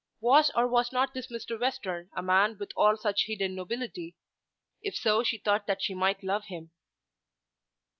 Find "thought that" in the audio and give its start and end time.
5.37-5.83